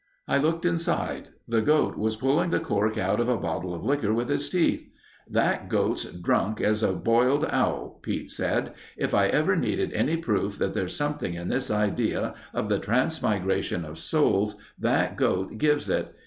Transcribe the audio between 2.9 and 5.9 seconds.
out of a bottle of liquor with his teeth. "'That